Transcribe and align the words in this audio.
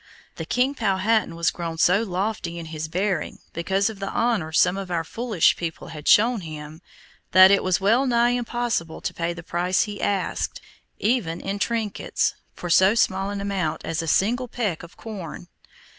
The 0.37 0.45
king 0.45 0.73
Powhatan 0.73 1.35
was 1.35 1.51
grown 1.51 1.77
so 1.77 2.01
lofty 2.01 2.57
in 2.57 2.65
his 2.73 2.87
bearing, 2.87 3.37
because 3.53 3.87
of 3.87 3.99
the 3.99 4.09
honor 4.09 4.51
some 4.51 4.75
of 4.75 4.89
our 4.89 5.03
foolish 5.03 5.55
people 5.55 5.89
had 5.89 6.07
shown 6.07 6.41
him, 6.41 6.81
that 7.33 7.51
it 7.51 7.63
was 7.63 7.79
well 7.79 8.07
nigh 8.07 8.31
impossible 8.31 8.99
to 8.99 9.13
pay 9.13 9.31
the 9.31 9.43
price 9.43 9.83
he 9.83 10.01
asked, 10.01 10.59
even 10.97 11.39
in 11.39 11.59
trinkets, 11.59 12.33
for 12.55 12.67
so 12.67 12.95
small 12.95 13.29
an 13.29 13.41
amount 13.41 13.85
as 13.85 14.01
a 14.01 14.07
single 14.07 14.47
peck 14.47 14.81
of 14.81 14.97
corn. 14.97 15.49